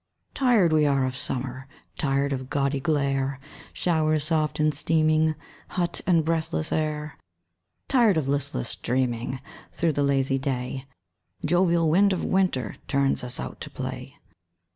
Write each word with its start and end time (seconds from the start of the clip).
Tired 0.33 0.73
we 0.73 0.87
are 0.87 1.05
of 1.05 1.15
summer, 1.15 1.67
Tired 1.95 2.33
of 2.33 2.49
gaudy 2.49 2.79
glare, 2.79 3.39
Showers 3.71 4.23
soft 4.23 4.59
and 4.59 4.73
steaming, 4.73 5.35
Hot 5.77 6.01
and 6.07 6.25
breathless 6.25 6.71
air. 6.71 7.19
Tired 7.87 8.17
of 8.17 8.27
listless 8.27 8.75
dreaming, 8.75 9.41
Through 9.71 9.93
the 9.93 10.01
lazy 10.01 10.39
day: 10.39 10.85
Jovial 11.45 11.87
wind 11.87 12.13
of 12.13 12.25
winter 12.25 12.77
Turns 12.87 13.23
us 13.23 13.39
out 13.39 13.61
to 13.61 13.69
play! 13.69 14.15